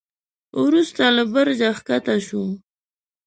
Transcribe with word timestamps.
وروسته 0.63 1.03
له 1.15 1.23
برجه 1.33 1.69
کښته 1.75 2.15
شو. 2.27 2.43